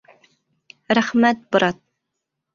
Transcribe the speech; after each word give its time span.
Рәхмәт, 0.99 1.45
брат! 1.57 1.81